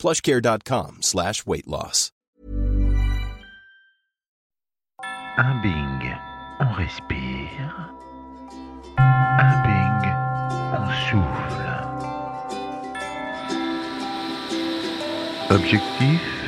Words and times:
plushcare.com 0.00 1.02
slash 1.02 1.46
weight 1.46 1.68
loss. 1.68 2.10
Un 5.38 5.60
bing, 5.62 6.12
on 6.58 6.74
respire. 6.74 7.72
Un 8.98 9.62
bing, 9.66 10.02
on 10.76 10.86
souffle. 11.06 11.70
Objectif 15.50 16.39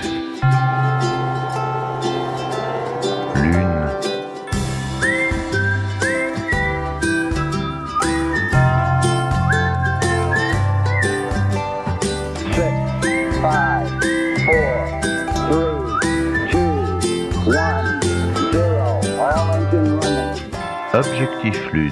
Objectif 20.95 21.73
Lune. 21.73 21.91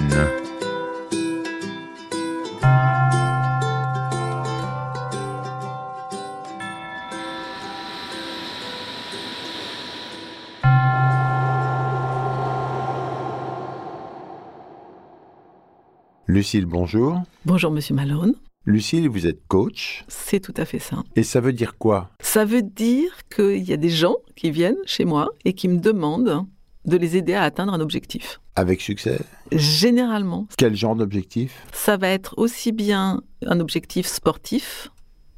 Lucille, 16.26 16.66
bonjour. 16.66 17.22
Bonjour 17.46 17.70
Monsieur 17.70 17.94
Malone, 17.94 18.34
Lucille, 18.66 19.08
vous 19.08 19.26
êtes 19.26 19.40
coach. 19.48 20.04
c'est 20.08 20.40
tout 20.40 20.52
à 20.58 20.66
fait 20.66 20.78
ça. 20.78 21.02
Et 21.16 21.22
ça 21.22 21.40
veut 21.40 21.54
dire 21.54 21.78
quoi? 21.78 22.10
Ça 22.20 22.44
veut 22.44 22.60
dire 22.60 23.12
qu'il 23.34 23.62
y 23.62 23.72
a 23.72 23.78
des 23.78 23.88
gens 23.88 24.16
qui 24.36 24.50
viennent 24.50 24.76
chez 24.84 25.06
moi 25.06 25.30
et 25.46 25.54
qui 25.54 25.68
me 25.68 25.78
demandent 25.78 26.44
de 26.84 26.96
les 26.98 27.16
aider 27.16 27.32
à 27.32 27.44
atteindre 27.44 27.72
un 27.72 27.80
objectif. 27.80 28.40
Avec 28.56 28.80
succès? 28.80 29.20
Généralement, 29.52 30.46
Quel 30.58 30.74
genre 30.74 30.96
d'objectif? 30.96 31.64
Ça 31.72 31.96
va 31.96 32.08
être 32.08 32.34
aussi 32.36 32.72
bien 32.72 33.22
un 33.46 33.60
objectif 33.60 34.06
sportif. 34.06 34.90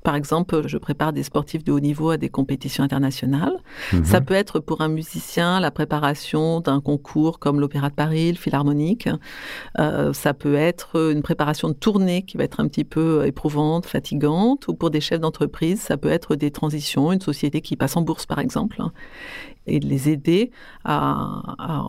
Par 0.03 0.17
exemple, 0.17 0.67
je 0.67 0.79
prépare 0.79 1.13
des 1.13 1.23
sportifs 1.23 1.63
de 1.63 1.71
haut 1.71 1.79
niveau 1.79 2.11
à 2.11 2.17
des 2.17 2.29
compétitions 2.29 2.83
internationales. 2.83 3.57
Mhm. 3.93 4.05
Ça 4.05 4.21
peut 4.21 4.35
être 4.35 4.59
pour 4.59 4.81
un 4.81 4.89
musicien 4.89 5.61
la 5.61 5.71
préparation 5.71 6.61
d'un 6.61 6.81
concours 6.81 7.39
comme 7.39 7.61
l'Opéra 7.61 7.89
de 7.89 7.95
Paris, 7.95 8.33
le 8.33 8.37
Philharmonique. 8.37 9.09
Euh, 9.79 10.13
ça 10.13 10.35
peut 10.35 10.57
être 10.57 11.13
une 11.13 11.23
préparation 11.23 11.69
de 11.69 11.75
tournée 11.75 12.23
qui 12.23 12.37
va 12.37 12.43
être 12.43 12.59
un 12.59 12.67
petit 12.67 12.85
peu 12.85 13.25
éprouvante, 13.27 13.87
fatigante. 13.87 14.67
Ou 14.67 14.75
pour 14.75 14.91
des 14.91 15.01
chefs 15.01 15.21
d'entreprise, 15.21 15.81
ça 15.81 15.97
peut 15.97 16.11
être 16.11 16.35
des 16.35 16.51
transitions, 16.51 17.13
une 17.13 17.21
société 17.21 17.61
qui 17.61 17.77
passe 17.77 17.97
en 17.97 18.03
bourse 18.03 18.27
par 18.27 18.41
exemple. 18.41 18.83
Et 19.69 19.79
de 19.79 19.87
les 19.87 20.09
aider 20.09 20.51
à, 20.83 21.55
à 21.59 21.87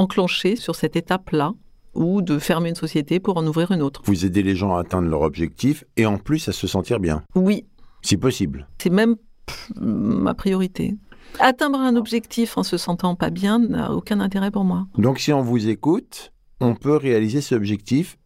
enclencher 0.00 0.56
sur 0.56 0.74
cette 0.74 0.96
étape-là 0.96 1.52
ou 1.94 2.22
de 2.22 2.38
fermer 2.38 2.70
une 2.70 2.74
société 2.74 3.20
pour 3.20 3.36
en 3.36 3.46
ouvrir 3.46 3.70
une 3.72 3.82
autre. 3.82 4.00
Vous 4.04 4.24
aidez 4.24 4.42
les 4.42 4.54
gens 4.56 4.74
à 4.76 4.80
atteindre 4.80 5.08
leur 5.08 5.20
objectif 5.22 5.84
et 5.96 6.06
en 6.06 6.18
plus 6.18 6.48
à 6.48 6.52
se 6.52 6.66
sentir 6.66 7.00
bien, 7.00 7.22
Oui, 7.34 7.66
si 8.02 8.16
possible. 8.16 8.66
c'est 8.80 8.90
même 8.90 9.16
pff, 9.46 9.72
ma 9.76 10.34
priorité. 10.34 10.96
Atteindre 11.38 11.78
un 11.78 11.96
objectif 11.96 12.56
en 12.58 12.62
se 12.62 12.76
sentant 12.76 13.14
pas 13.14 13.30
bien 13.30 13.58
n'a 13.58 13.92
aucun 13.92 14.20
intérêt 14.20 14.50
pour 14.50 14.64
moi. 14.64 14.86
Donc 14.96 15.18
si 15.20 15.32
on 15.32 15.42
vous 15.42 15.68
écoute, 15.68 16.32
on 16.60 16.74
peut 16.74 16.96
réaliser 16.96 17.40
ce 17.40 17.54
objectif 17.54 18.16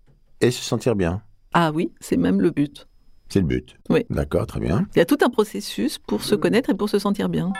et 0.41 0.50
se 0.50 0.62
sentir 0.62 0.94
bien. 0.94 1.22
Ah 1.53 1.70
oui, 1.75 1.93
c'est 2.00 2.16
même 2.16 2.41
le 2.41 2.50
but. 2.50 2.87
C'est 3.28 3.41
le 3.41 3.47
but. 3.47 3.76
Oui. 3.91 4.04
D'accord, 4.10 4.47
très 4.47 4.60
bien. 4.60 4.87
Il 4.94 4.99
y 4.99 5.03
a 5.03 5.06
tout 5.06 5.19
un 5.22 5.31
processus 5.31 5.99
pour 5.99 6.22
se 6.22 6.34
connaître 6.34 6.70
et 6.70 6.75
pour 6.75 6.88
se 6.88 6.99
sentir 6.99 7.28
bien. 7.28 7.53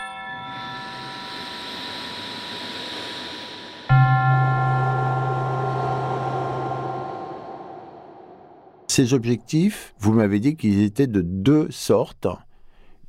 Ces 8.95 9.13
objectifs, 9.13 9.93
vous 9.99 10.13
m'avez 10.13 10.39
dit 10.39 10.55
qu'ils 10.55 10.85
étaient 10.85 11.09
de 11.09 11.21
deux 11.21 11.67
sortes. 11.71 12.29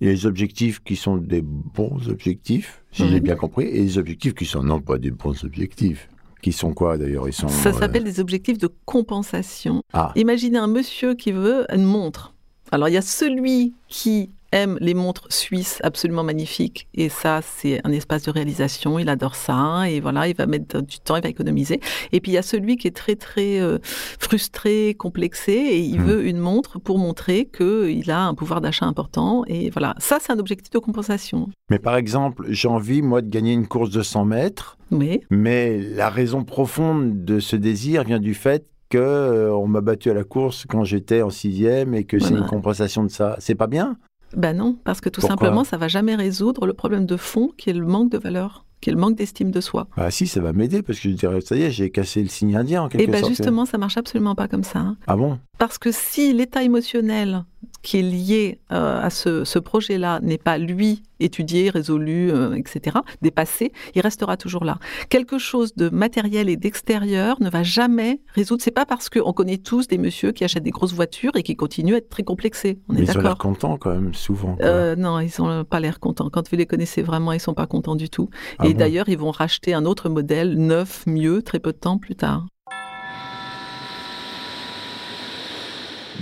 Il 0.01 0.07
y 0.07 0.09
a 0.09 0.13
les 0.13 0.25
objectifs 0.25 0.79
qui 0.84 0.96
sont 0.96 1.18
des 1.18 1.44
bons 1.44 2.09
objectifs, 2.09 2.84
si 2.91 3.07
j'ai 3.07 3.19
bien 3.19 3.35
compris, 3.35 3.66
et 3.66 3.81
les 3.81 4.00
objectifs 4.00 4.34
qui 4.34 4.45
sont 4.45 4.63
non 4.63 4.81
pas 4.81 4.97
des 4.97 5.12
bons 5.12 5.44
objectifs. 5.44 6.09
Qui 6.41 6.53
sont 6.53 6.74
quoi 6.74 6.97
d'ailleurs 6.97 7.28
Ils 7.28 7.34
sont. 7.34 7.50
Ça 7.50 7.69
euh, 7.69 7.74
s'appelle 7.74 8.03
des 8.03 8.19
objectifs 8.19 8.57
de 8.57 8.68
compensation. 8.85 9.84
Ah, 9.94 10.12
Imaginez 10.16 10.57
un 10.57 10.66
monsieur 10.66 11.13
qui 11.13 11.31
veut 11.31 11.72
une 11.72 11.84
montre. 11.84 12.34
Alors 12.72 12.90
il 12.90 12.94
y 12.94 12.97
a 12.97 13.03
celui 13.03 13.75
qui 13.88 14.31
aime 14.56 14.78
les 14.82 14.94
montres 14.94 15.28
suisses 15.32 15.80
absolument 15.84 16.24
magnifiques. 16.24 16.88
Et 16.96 17.10
ça 17.10 17.42
c'est 17.44 17.80
un 17.86 17.92
espace 17.92 18.24
de 18.24 18.32
réalisation, 18.32 18.98
il 19.00 19.10
adore 19.10 19.36
ça 19.36 19.90
et 19.90 20.00
voilà, 20.00 20.28
il 20.28 20.36
va 20.36 20.46
mettre 20.48 20.82
du 20.82 21.00
temps, 21.00 21.16
il 21.18 21.24
va 21.24 21.30
économiser. 21.30 21.80
Et 22.12 22.22
puis 22.22 22.32
il 22.32 22.36
y 22.36 22.38
a 22.38 22.42
celui 22.42 22.78
qui 22.78 22.88
est 22.88 22.96
très 22.96 23.16
très 23.16 23.60
euh, 23.60 23.78
frustré, 24.20 24.96
complexé 24.98 25.52
et 25.54 25.80
il 25.80 26.00
Hmm. 26.00 26.06
veut 26.06 26.28
une 26.28 26.38
montre 26.40 26.80
pour 26.80 26.98
montrer 26.98 27.46
qu'il 27.46 28.10
a 28.12 28.22
un 28.26 28.34
pouvoir 28.34 28.62
d'achat 28.62 28.86
important. 28.86 29.44
Et 29.48 29.70
voilà, 29.70 29.94
ça 29.98 30.18
c'est 30.22 30.32
un 30.32 30.40
objectif 30.40 30.70
de 30.72 30.80
compensation. 30.80 31.50
mais 31.70 31.80
par 31.80 31.96
exemple, 31.98 32.46
j'ai 32.50 32.68
envie, 32.68 33.02
moi, 33.02 33.22
de 33.22 33.30
gagner 33.30 33.54
une 33.54 33.68
course 33.68 33.90
de 33.92 34.02
100 34.02 34.26
mètres, 34.26 34.78
Oui, 34.92 35.22
mais 35.30 35.78
la 35.80 36.10
raison 36.10 36.44
profonde 36.44 37.26
de 37.26 37.40
ce 37.40 37.56
désir 37.56 38.04
vient 38.04 38.20
du 38.20 38.34
fait 38.34 38.66
que 38.90 38.98
euh, 39.00 39.54
on 39.56 39.68
m'a 39.68 39.82
battu 39.82 40.10
à 40.10 40.14
la 40.14 40.24
course 40.24 40.66
quand 40.70 40.84
j'étais 40.84 41.22
en 41.22 41.30
sixième 41.30 41.94
et 41.96 42.04
que 42.04 42.20
c'est 42.20 42.34
une 42.36 42.46
compensation 42.46 43.04
de 43.04 43.10
ça. 43.10 43.36
C'est 43.40 43.56
pas 43.56 43.68
bien? 43.68 43.98
Ben 44.35 44.53
non, 44.57 44.78
parce 44.84 45.01
que 45.01 45.09
tout 45.09 45.22
Pourquoi 45.22 45.35
simplement 45.38 45.63
ça 45.63 45.78
va 45.78 45.88
jamais 45.88 46.16
résoudre 46.16 46.66
le 46.66 46.73
problème 46.73 47.06
de 47.06 47.18
fond 47.18 47.51
qui 47.57 47.69
est 47.69 47.73
le 47.73 47.85
manque 47.85 48.09
de 48.12 48.18
valeur, 48.18 48.66
qui 48.81 48.90
est 48.90 48.94
le 48.94 49.00
manque 49.00 49.16
d'estime 49.16 49.51
de 49.51 49.62
soi. 49.62 49.88
Ah 49.97 50.12
si, 50.12 50.28
ça 50.28 50.41
va 50.41 50.53
m'aider 50.53 50.81
parce 50.81 51.00
que 51.00 51.09
je 51.09 51.16
dirais, 51.16 51.41
ça 51.41 51.56
y 51.56 51.63
est, 51.63 51.72
j'ai 51.72 51.90
cassé 51.90 52.22
le 52.22 52.29
signe 52.29 52.56
indien 52.56 52.84
en 52.84 52.90
quelque 52.90 53.01
Et 53.01 53.07
ben 53.07 53.19
sorte. 53.19 53.31
justement, 53.31 53.66
ça 53.66 53.78
marche 53.78 53.97
absolument 53.97 54.35
pas 54.35 54.47
comme 54.47 54.63
ça. 54.63 54.79
hein. 54.79 54.97
Ah 55.07 55.16
bon? 55.16 55.40
Parce 55.57 55.78
que 55.78 55.91
si 55.91 56.34
l'état 56.34 56.63
émotionnel 56.63 57.45
qui 57.81 58.00
est 58.00 58.02
lié 58.02 58.59
euh, 58.72 59.02
à 59.02 59.09
ce, 59.09 59.44
ce 59.44 59.59
projet-là 59.59 60.20
n'est 60.22 60.38
pas, 60.38 60.58
lui, 60.58 61.03
étudié, 61.20 61.70
résolu, 61.70 62.31
euh, 62.31 62.53
etc., 62.56 62.98
dépassé, 63.22 63.72
il 63.96 64.02
restera 64.02 64.36
toujours 64.38 64.66
là. 64.66 64.78
Quelque 65.09 65.38
chose 65.38 65.74
de 65.75 65.90
matériel 65.90 66.50
et 66.50 66.58
d'extérieur 66.58 67.38
ne 67.42 67.50
va 67.50 67.64
jamais 67.64 68.20
résoudre. 68.34 68.62
C'est 68.62 68.72
pas 68.72 68.86
parce 68.86 69.09
qu'on 69.09 69.31
connaît 69.34 69.58
tous 69.58 69.88
des 69.88 69.98
messieurs 69.98 70.31
qui 70.31 70.44
achètent 70.44 70.64
des 70.64 70.72
grosses 70.72 70.94
voitures 70.94 71.31
et 71.36 71.44
qui 71.44 71.56
continuent 71.56 71.94
à 71.94 71.98
être 71.98 72.09
très 72.09 72.24
complexés. 72.24 72.80
On 72.90 72.94
Mais 72.94 73.02
est 73.02 73.04
ils 73.04 73.18
ont 73.18 73.22
l'air 73.22 73.38
contents 73.38 73.78
quand 73.78 73.92
même, 73.92 74.14
souvent. 74.14 74.56
quoi. 74.56 74.66
euh, 74.66 74.96
non, 74.96 75.20
ils 75.20 75.31
n'ont 75.40 75.64
pas 75.64 75.80
l'air 75.80 76.00
contents. 76.00 76.30
Quand 76.30 76.50
vous 76.50 76.58
les 76.58 76.66
connaissez 76.66 77.02
vraiment, 77.02 77.31
ils 77.31 77.40
sont 77.40 77.54
pas 77.54 77.68
contents 77.68 77.96
du 77.96 78.09
tout. 78.09 78.30
Ah 78.59 78.68
et 78.68 78.74
bon? 78.74 78.80
d'ailleurs, 78.80 79.08
ils 79.08 79.18
vont 79.18 79.31
racheter 79.31 79.74
un 79.74 79.86
autre 79.86 80.09
modèle 80.09 80.56
neuf, 80.58 81.06
mieux, 81.08 81.42
très 81.42 81.59
peu 81.59 81.72
de 81.72 81.78
temps 81.78 81.98
plus 81.98 82.16
tard. 82.16 82.46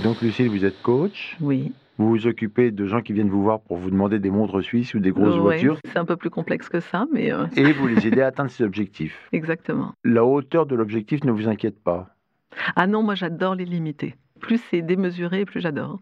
Donc 0.01 0.21
Lucille, 0.21 0.49
vous 0.49 0.65
êtes 0.65 0.81
coach, 0.81 1.37
Oui. 1.39 1.71
vous 1.97 2.09
vous 2.09 2.27
occupez 2.27 2.71
de 2.71 2.85
gens 2.85 3.01
qui 3.01 3.13
viennent 3.13 3.29
vous 3.29 3.43
voir 3.43 3.61
pour 3.61 3.77
vous 3.77 3.89
demander 3.91 4.19
des 4.19 4.31
montres 4.31 4.61
suisses 4.63 4.93
ou 4.93 4.99
des 4.99 5.11
grosses 5.11 5.35
Ouais, 5.35 5.39
voitures 5.41 5.77
C'est 5.91 5.97
un 5.99 6.05
peu 6.05 6.15
plus 6.17 6.29
complexe 6.29 6.67
que 6.69 6.79
ça, 6.79 7.05
mais 7.13 7.31
euh, 7.31 7.45
et 7.55 7.71
vous 7.73 7.87
les 7.87 8.07
aidez 8.07 8.21
à 8.21 8.27
atteindre 8.27 8.49
ces 8.49 8.63
objectifs. 8.63 9.17
exactement. 9.31 9.93
La 10.03 10.25
hauteur 10.25 10.65
de 10.65 10.75
l'objectif 10.75 11.23
ne 11.23 11.31
vous 11.31 11.47
inquiète 11.47 11.81
pas? 11.81 12.09
Ah 12.75 12.87
non, 12.87 13.03
moi 13.03 13.15
j'adore 13.15 13.55
les 13.55 13.65
limiter. 13.65 14.15
Plus 14.39 14.61
c'est 14.69 14.81
démesuré, 14.81 15.45
plus 15.45 15.61
j'adore. 15.61 15.99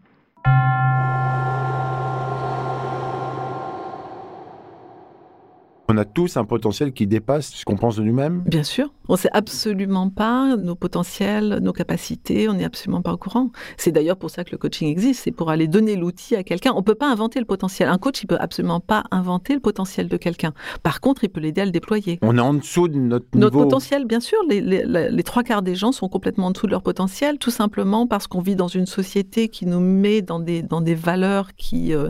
On 5.94 5.98
a 5.98 6.06
tous 6.06 6.38
un 6.38 6.46
potentiel 6.46 6.94
qui 6.94 7.06
dépasse 7.06 7.48
ce 7.52 7.64
qu'on 7.66 7.76
pense 7.76 7.96
de 7.96 8.02
nous-mêmes. 8.02 8.42
Bien 8.46 8.62
sûr, 8.62 8.90
on 9.10 9.12
ne 9.12 9.18
sait 9.18 9.28
absolument 9.34 10.08
pas 10.08 10.56
nos 10.56 10.74
potentiels, 10.74 11.58
nos 11.60 11.74
capacités, 11.74 12.48
on 12.48 12.54
n'est 12.54 12.64
absolument 12.64 13.02
pas 13.02 13.12
au 13.12 13.18
courant. 13.18 13.50
C'est 13.76 13.92
d'ailleurs 13.92 14.16
pour 14.16 14.30
ça 14.30 14.42
que 14.42 14.52
le 14.52 14.56
coaching 14.56 14.88
existe, 14.88 15.24
c'est 15.24 15.32
pour 15.32 15.50
aller 15.50 15.68
donner 15.68 15.96
l'outil 15.96 16.34
à 16.34 16.44
quelqu'un. 16.44 16.72
On 16.72 16.78
ne 16.78 16.82
peut 16.82 16.94
pas 16.94 17.10
inventer 17.12 17.40
le 17.40 17.44
potentiel. 17.44 17.90
Un 17.90 17.98
coach, 17.98 18.22
il 18.22 18.26
peut 18.26 18.38
absolument 18.40 18.80
pas 18.80 19.04
inventer 19.10 19.52
le 19.52 19.60
potentiel 19.60 20.08
de 20.08 20.16
quelqu'un. 20.16 20.54
Par 20.82 21.02
contre, 21.02 21.24
il 21.24 21.28
peut 21.28 21.40
l'aider 21.40 21.60
à 21.60 21.66
le 21.66 21.72
déployer. 21.72 22.18
On 22.22 22.38
est 22.38 22.40
en 22.40 22.54
dessous 22.54 22.88
de 22.88 22.96
notre, 22.96 23.26
Notre 23.34 23.54
niveau. 23.54 23.64
potentiel, 23.64 24.06
bien 24.06 24.20
sûr, 24.20 24.38
les, 24.48 24.62
les- 24.62 24.86
les- 24.86 25.10
les 25.10 25.22
trois 25.22 25.42
quarts 25.42 25.60
des 25.60 25.74
gens 25.74 25.92
sont 25.92 26.08
complètement 26.08 26.46
en 26.46 26.50
dessous 26.52 26.64
de 26.66 26.70
leur 26.72 26.82
potentiel, 26.82 27.36
tout 27.36 27.50
simplement 27.50 28.06
parce 28.06 28.28
qu'on 28.28 28.40
vit 28.40 28.56
dans 28.56 28.68
une 28.68 28.86
société 28.86 29.48
qui 29.48 29.66
nous 29.66 29.80
met 29.80 30.22
dans 30.22 30.40
des, 30.40 30.62
dans 30.62 30.80
des 30.80 30.94
valeurs 30.94 31.54
qui, 31.54 31.92
euh, 31.94 32.08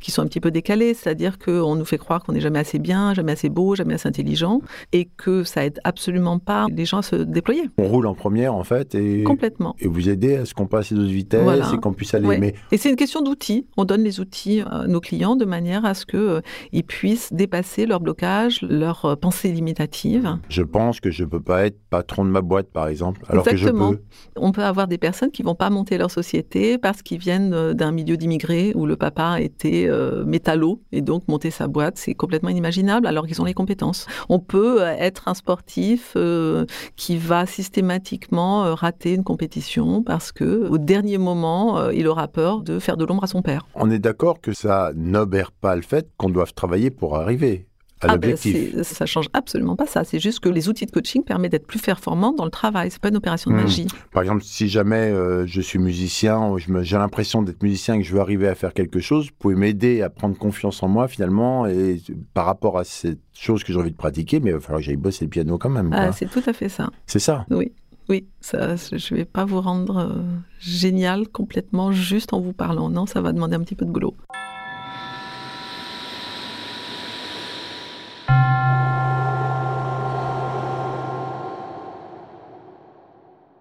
qui 0.00 0.10
sont 0.10 0.22
un 0.22 0.26
petit 0.26 0.40
peu 0.40 0.50
décalées, 0.50 0.94
c'est-à-dire 0.94 1.38
qu'on 1.38 1.76
nous 1.76 1.84
fait 1.84 1.98
croire 1.98 2.24
qu'on 2.24 2.32
n'est 2.32 2.40
jamais 2.40 2.58
assez 2.58 2.80
bien, 2.80 3.14
jamais 3.20 3.32
assez 3.32 3.48
beau, 3.48 3.74
jamais 3.74 3.94
assez 3.94 4.08
intelligent, 4.08 4.60
et 4.92 5.04
que 5.16 5.44
ça 5.44 5.64
aide 5.64 5.78
absolument 5.84 6.38
pas 6.38 6.66
les 6.74 6.84
gens 6.84 6.98
à 6.98 7.02
se 7.02 7.16
déployer. 7.16 7.64
On 7.78 7.84
roule 7.88 8.06
en 8.06 8.14
première, 8.14 8.54
en 8.54 8.64
fait, 8.64 8.94
et, 8.94 9.22
Complètement. 9.24 9.74
et 9.78 9.86
vous 9.88 10.08
aider 10.08 10.36
à 10.36 10.44
ce 10.44 10.54
qu'on 10.54 10.66
passe 10.66 10.90
les 10.90 10.98
autres 10.98 11.08
vitesses 11.10 11.42
Voilà. 11.42 11.70
et 11.72 11.76
qu'on 11.78 11.92
puisse 11.92 12.14
aller. 12.14 12.26
Ouais. 12.26 12.38
Mais 12.38 12.54
Et 12.72 12.76
c'est 12.78 12.90
une 12.90 12.96
question 12.96 13.20
d'outils. 13.22 13.66
On 13.76 13.84
donne 13.84 14.02
les 14.02 14.20
outils 14.20 14.62
à 14.68 14.86
nos 14.86 15.00
clients 15.00 15.36
de 15.36 15.44
manière 15.44 15.84
à 15.84 15.94
ce 15.94 16.04
qu'ils 16.06 16.84
puissent 16.84 17.32
dépasser 17.32 17.86
leurs 17.86 18.00
blocages, 18.00 18.62
leurs 18.62 19.04
euh, 19.04 19.16
pensées 19.16 19.52
limitatives. 19.52 20.38
je 20.48 20.62
pense 20.62 21.00
que 21.00 21.10
je 21.10 21.24
peux 21.24 21.40
pas 21.40 21.66
être 21.66 21.78
patron 21.90 22.24
de 22.24 22.30
ma 22.30 22.40
boîte, 22.40 22.68
par 22.72 22.88
exemple, 22.88 23.22
alors 23.28 23.46
Exactement. 23.48 23.90
que 23.90 23.96
je 23.96 24.00
peux. 24.00 24.40
On 24.40 24.52
peut 24.52 24.64
avoir 24.64 24.88
des 24.88 24.98
personnes 24.98 25.30
qui 25.30 25.42
vont 25.42 25.54
pas 25.54 25.70
monter 25.70 25.98
leur 25.98 26.10
société 26.10 26.78
parce 26.78 27.02
qu'ils 27.02 27.18
viennent 27.18 27.52
euh, 27.54 27.74
d'un 27.74 27.92
milieu 27.92 28.16
d'immigrés 28.16 28.72
où 28.74 28.86
le 28.86 28.96
papa 28.96 29.40
était 29.40 29.86
euh, 29.88 30.24
métallo 30.24 30.80
et 30.92 31.00
donc 31.02 31.26
monter 31.28 31.50
sa 31.50 31.66
boîte, 31.68 31.96
c'est 31.98 32.14
complètement 32.14 32.48
inimaginable 32.50 33.06
alors 33.10 33.26
qu'ils 33.26 33.42
ont 33.42 33.44
les 33.44 33.54
compétences. 33.54 34.06
On 34.28 34.38
peut 34.38 34.82
euh, 34.82 34.94
être 34.98 35.26
un 35.26 35.34
sportif 35.34 36.12
euh, 36.16 36.64
qui 36.96 37.18
va 37.18 37.44
systématiquement 37.44 38.64
euh, 38.64 38.74
rater 38.74 39.14
une 39.14 39.24
compétition 39.24 40.02
parce 40.02 40.30
que 40.30 40.68
au 40.70 40.78
dernier 40.78 41.18
moment, 41.18 41.90
il 41.90 42.06
aura 42.06 42.28
peur 42.28 42.62
de 42.62 42.78
faire 42.78 42.96
de 42.96 43.04
l'ombre 43.04 43.24
à 43.24 43.26
son 43.26 43.42
père. 43.42 43.66
On 43.74 43.90
est 43.90 43.98
d'accord 43.98 44.40
que 44.40 44.52
ça 44.52 44.92
n'obère 44.94 45.50
pas 45.50 45.74
le 45.74 45.82
fait 45.82 46.08
qu'on 46.16 46.30
doive 46.30 46.54
travailler 46.54 46.90
pour 46.90 47.16
arriver 47.16 47.66
à 48.02 48.12
Ah 48.12 48.16
ben, 48.16 48.30
l'objectif. 48.30 48.72
c'est- 48.74 48.84
ça 48.84 49.06
change 49.06 49.26
absolument 49.32 49.76
pas 49.76 49.86
ça. 49.86 50.04
C'est 50.04 50.18
juste 50.20 50.40
que 50.40 50.48
les 50.48 50.68
outils 50.68 50.86
de 50.86 50.90
coaching 50.90 51.22
permettent 51.22 51.52
d'être 51.52 51.66
plus 51.66 51.80
performants 51.80 52.32
dans 52.32 52.44
le 52.44 52.50
travail. 52.50 52.90
C'est 52.90 53.00
pas 53.00 53.08
une 53.10 53.16
opération 53.16 53.50
de 53.50 53.56
Hmm. 53.56 53.60
magie. 53.62 53.86
Par 54.12 54.22
exemple, 54.22 54.42
si 54.42 54.68
jamais 54.68 55.10
euh, 55.10 55.46
je 55.46 55.60
suis 55.60 55.78
musicien, 55.78 56.54
j'ai 56.82 56.96
l'impression 56.96 57.42
d'être 57.42 57.62
musicien 57.62 57.94
et 57.94 57.98
que 57.98 58.04
je 58.04 58.12
veux 58.14 58.20
arriver 58.20 58.48
à 58.48 58.54
faire 58.54 58.72
quelque 58.74 59.00
chose, 59.00 59.26
vous 59.26 59.36
pouvez 59.38 59.54
m'aider 59.54 60.02
à 60.02 60.10
prendre 60.10 60.36
confiance 60.38 60.82
en 60.82 60.88
moi 60.88 61.08
finalement 61.08 61.66
et 61.66 62.00
par 62.34 62.46
rapport 62.46 62.78
à 62.78 62.84
cette 62.84 63.20
chose 63.34 63.64
que 63.64 63.72
j'ai 63.72 63.78
envie 63.78 63.90
de 63.92 63.96
pratiquer, 63.96 64.40
mais 64.40 64.50
il 64.50 64.54
va 64.54 64.60
falloir 64.60 64.80
que 64.80 64.86
j'aille 64.86 64.96
bosser 64.96 65.24
le 65.24 65.30
piano 65.30 65.58
quand 65.58 65.70
même. 65.70 65.90
Ah, 65.92 66.12
c'est 66.12 66.30
tout 66.30 66.42
à 66.46 66.52
fait 66.52 66.68
ça. 66.68 66.90
c'est 67.06 67.18
ça. 67.18 67.44
Oui, 67.50 67.72
oui, 68.08 68.26
ça, 68.40 68.76
je 68.76 69.14
vais 69.14 69.24
pas 69.24 69.44
vous 69.44 69.60
rendre 69.60 69.98
euh, 69.98 70.22
génial 70.58 71.28
complètement 71.28 71.92
juste 71.92 72.32
en 72.32 72.40
vous 72.40 72.52
parlant. 72.52 72.88
Non, 72.90 73.06
ça 73.06 73.20
va 73.20 73.32
demander 73.32 73.56
un 73.56 73.60
petit 73.60 73.74
peu 73.76 73.84
de 73.84 73.90
boulot. 73.90 74.14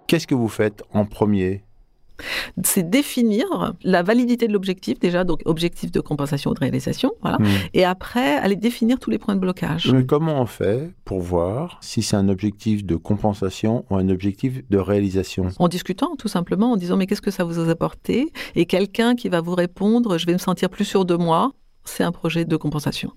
Qu'est-ce 0.10 0.26
que 0.26 0.34
vous 0.34 0.50
faites 0.50 0.82
en 0.92 1.06
premier? 1.06 1.62
C'est 2.64 2.90
définir 2.90 3.76
la 3.84 4.02
validité 4.02 4.48
de 4.48 4.54
l'objectif, 4.54 5.00
déjà, 5.00 5.24
donc 5.24 5.42
objectif 5.46 5.92
de 5.92 6.00
compensation 6.00 6.50
ou 6.50 6.56
de 6.56 6.60
réalisation, 6.60 7.12
voilà. 7.22 7.38
Hmm. 7.38 7.46
Et 7.76 7.86
après, 7.86 8.38
aller 8.38 8.56
définir 8.56 8.98
tous 8.98 9.12
les 9.12 9.20
points 9.20 9.36
de 9.36 9.40
blocage. 9.40 9.94
Mais 9.94 10.08
Comment 10.08 10.42
on 10.42 10.48
fait 10.48 10.92
pour 11.06 11.22
voir 11.22 11.78
si 11.82 12.02
c'est 12.02 12.16
un 12.16 12.28
objectif 12.28 12.84
de 12.84 12.96
compensation 12.96 13.86
ou 13.92 13.98
un 13.98 14.10
objectif 14.10 14.68
de 14.68 14.80
réalisation? 14.80 15.50
En 15.60 15.68
discutant, 15.68 16.16
tout 16.18 16.28
simplement, 16.28 16.72
en 16.72 16.76
disant 16.76 16.98
mais 16.98 17.06
qu'est-ce 17.06 17.22
que 17.22 17.30
ça 17.30 17.44
vous 17.44 17.60
a 17.60 17.70
apporté? 17.70 18.34
Et 18.56 18.66
quelqu'un 18.66 19.14
qui 19.16 19.30
va 19.30 19.42
vous 19.42 19.54
répondre 19.54 20.18
je 20.18 20.26
vais 20.26 20.34
me 20.34 20.40
sentir 20.40 20.72
plus 20.72 20.86
sûr 20.86 21.06
de 21.06 21.16
moi, 21.16 21.52
c'est 21.86 22.04
un 22.04 22.12
projet 22.12 22.46
de 22.46 22.58
compensation. 22.58 23.12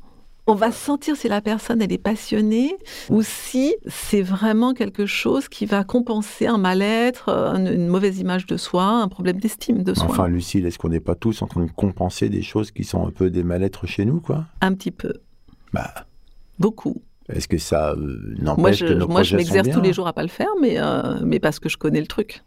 On 0.48 0.54
va 0.54 0.72
sentir 0.72 1.16
si 1.16 1.28
la 1.28 1.40
personne 1.40 1.80
elle 1.82 1.92
est 1.92 1.98
passionnée 1.98 2.76
ou 3.10 3.22
si 3.22 3.76
c'est 3.86 4.22
vraiment 4.22 4.74
quelque 4.74 5.06
chose 5.06 5.48
qui 5.48 5.66
va 5.66 5.84
compenser 5.84 6.46
un 6.48 6.58
mal-être, 6.58 7.28
une, 7.28 7.68
une 7.68 7.86
mauvaise 7.86 8.18
image 8.18 8.46
de 8.46 8.56
soi, 8.56 8.84
un 8.84 9.06
problème 9.06 9.38
d'estime 9.38 9.84
de 9.84 9.94
soi. 9.94 10.06
Enfin, 10.08 10.26
Lucille, 10.26 10.66
est-ce 10.66 10.78
qu'on 10.78 10.88
n'est 10.88 10.98
pas 10.98 11.14
tous 11.14 11.42
en 11.42 11.46
train 11.46 11.64
de 11.64 11.70
compenser 11.70 12.28
des 12.28 12.42
choses 12.42 12.72
qui 12.72 12.82
sont 12.82 13.06
un 13.06 13.10
peu 13.12 13.30
des 13.30 13.44
mal-être 13.44 13.86
chez 13.86 14.04
nous, 14.04 14.20
quoi? 14.20 14.46
Un 14.60 14.74
petit 14.74 14.90
peu, 14.90 15.12
Bah, 15.72 15.92
beaucoup. 16.58 17.00
est-ce 17.28 17.46
que 17.46 17.58
ça 17.58 17.92
euh, 17.92 18.34
n'empêche 18.40 18.78
je, 18.78 18.86
que 18.86 18.92
nos 18.94 19.06
moi, 19.06 19.22
je 19.22 19.36
m'exerce 19.36 19.68
tous 19.70 19.80
les 19.80 19.92
jours 19.92 20.08
à 20.08 20.12
pas 20.12 20.22
le 20.22 20.28
faire, 20.28 20.50
mais, 20.60 20.74
euh, 20.78 21.20
mais 21.24 21.38
parce 21.38 21.60
que 21.60 21.68
je 21.68 21.76
connais 21.76 22.00
le 22.00 22.08
truc. 22.08 22.42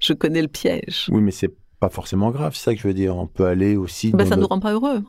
Je 0.00 0.14
connais 0.14 0.40
le 0.40 0.48
piège. 0.48 1.06
Oui, 1.10 1.20
mais 1.20 1.32
c'est 1.32 1.54
pas 1.80 1.90
forcément 1.90 2.30
grave, 2.30 2.54
c'est 2.54 2.64
ça 2.64 2.74
que 2.74 2.80
je 2.80 2.88
veux 2.88 2.94
dire. 2.94 3.14
On 3.18 3.26
peut 3.26 3.44
aller 3.44 3.76
aussi. 3.76 4.10
Dans 4.12 4.24
ça 4.26 4.36
ne 4.36 4.40
nous 4.40 4.46
rend 4.46 4.60
pas 4.60 4.72
heureux. 4.72 5.02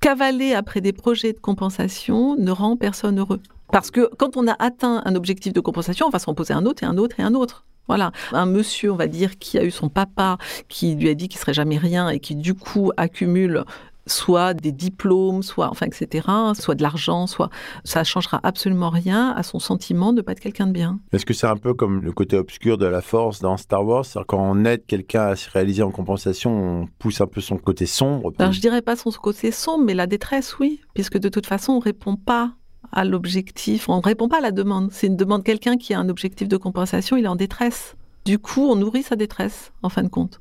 Cavaler 0.00 0.54
après 0.54 0.80
des 0.80 0.92
projets 0.92 1.32
de 1.32 1.40
compensation 1.40 2.36
ne 2.36 2.50
rend 2.52 2.76
personne 2.76 3.18
heureux. 3.18 3.40
Parce 3.72 3.90
que 3.90 4.08
quand 4.16 4.36
on 4.36 4.46
a 4.46 4.54
atteint 4.58 5.02
un 5.04 5.14
objectif 5.16 5.52
de 5.52 5.60
compensation, 5.60 6.06
on 6.06 6.10
va 6.10 6.20
s'en 6.20 6.34
poser 6.34 6.54
un 6.54 6.66
autre 6.66 6.84
et 6.84 6.86
un 6.86 6.96
autre 6.98 7.18
et 7.18 7.22
un 7.22 7.34
autre. 7.34 7.64
Voilà. 7.88 8.12
Un 8.32 8.46
monsieur, 8.46 8.92
on 8.92 8.96
va 8.96 9.06
dire, 9.06 9.38
qui 9.38 9.58
a 9.58 9.64
eu 9.64 9.70
son 9.70 9.88
papa, 9.88 10.38
qui 10.68 10.94
lui 10.94 11.08
a 11.08 11.14
dit 11.14 11.28
qu'il 11.28 11.40
serait 11.40 11.54
jamais 11.54 11.78
rien 11.78 12.10
et 12.10 12.20
qui, 12.20 12.36
du 12.36 12.54
coup, 12.54 12.92
accumule 12.96 13.64
soit 14.08 14.54
des 14.54 14.72
diplômes, 14.72 15.42
soit, 15.42 15.68
enfin, 15.70 15.86
etc., 15.86 16.26
soit 16.54 16.74
de 16.74 16.82
l'argent, 16.82 17.26
soit, 17.26 17.50
ça 17.84 18.04
changera 18.04 18.40
absolument 18.42 18.90
rien 18.90 19.32
à 19.36 19.42
son 19.42 19.58
sentiment 19.58 20.12
de 20.12 20.18
ne 20.18 20.22
pas 20.22 20.32
être 20.32 20.40
quelqu'un 20.40 20.66
de 20.66 20.72
bien. 20.72 20.98
Est-ce 21.12 21.26
que 21.26 21.34
c'est 21.34 21.46
un 21.46 21.56
peu 21.56 21.74
comme 21.74 22.02
le 22.02 22.12
côté 22.12 22.36
obscur 22.36 22.78
de 22.78 22.86
la 22.86 23.00
force 23.00 23.40
dans 23.40 23.56
Star 23.56 23.84
Wars? 23.84 24.04
Quand 24.26 24.40
on 24.40 24.64
aide 24.64 24.84
quelqu'un 24.86 25.28
à 25.28 25.36
se 25.36 25.50
réaliser 25.50 25.82
en 25.82 25.90
compensation, 25.90 26.82
on 26.82 26.88
pousse 26.98 27.20
un 27.20 27.26
peu 27.26 27.40
son 27.40 27.56
côté 27.56 27.86
sombre? 27.86 28.32
Alors, 28.38 28.52
je 28.52 28.60
dirais 28.60 28.82
pas 28.82 28.96
son 28.96 29.10
côté 29.10 29.52
sombre, 29.52 29.84
mais 29.84 29.94
la 29.94 30.06
détresse, 30.06 30.58
oui, 30.58 30.80
puisque 30.94 31.18
de 31.18 31.28
toute 31.28 31.46
façon, 31.46 31.74
on 31.74 31.78
répond 31.78 32.16
pas 32.16 32.52
à 32.92 33.04
l'objectif, 33.04 33.88
on 33.88 33.98
ne 33.98 34.02
répond 34.02 34.28
pas 34.28 34.38
à 34.38 34.40
la 34.40 34.50
demande. 34.50 34.90
C'est 34.92 35.08
une 35.08 35.16
demande 35.16 35.44
quelqu'un 35.44 35.76
qui 35.76 35.94
a 35.94 35.98
un 35.98 36.08
objectif 36.08 36.48
de 36.48 36.56
compensation, 36.56 37.16
il 37.16 37.24
est 37.24 37.28
en 37.28 37.36
détresse. 37.36 37.96
Du 38.24 38.38
coup, 38.38 38.68
on 38.68 38.76
nourrit 38.76 39.02
sa 39.02 39.16
détresse, 39.16 39.72
en 39.82 39.88
fin 39.88 40.02
de 40.02 40.08
compte. 40.08 40.40